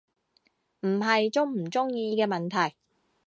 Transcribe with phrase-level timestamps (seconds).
[0.79, 2.75] 唔係鍾唔鍾意嘅問題